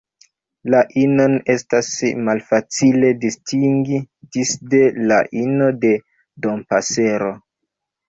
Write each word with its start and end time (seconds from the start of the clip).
La 0.73 0.79
inon 1.01 1.35
estas 1.55 1.89
malfacile 2.31 3.13
distingi 3.27 4.01
disde 4.39 4.83
la 5.15 5.23
ino 5.47 5.73
de 5.87 5.97
Dompasero. 6.49 7.35